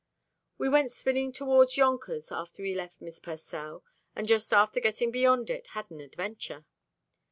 We 0.57 0.67
went 0.67 0.91
spinning 0.91 1.31
toward 1.31 1.77
Yonkers 1.77 2.31
after 2.31 2.63
we 2.63 2.73
left 2.73 3.01
Miss 3.03 3.19
Pursell, 3.19 3.83
and 4.15 4.27
just 4.27 4.51
after 4.51 4.79
getting 4.79 5.11
beyond 5.11 5.51
it, 5.51 5.67
had 5.75 5.91
an 5.91 6.01
adventure. 6.01 6.65